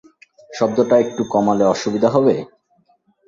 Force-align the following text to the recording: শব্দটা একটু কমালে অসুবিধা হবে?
শব্দটা 0.49 0.95
একটু 0.99 1.21
কমালে 1.33 1.65
অসুবিধা 1.73 2.09
হবে? 2.15 2.35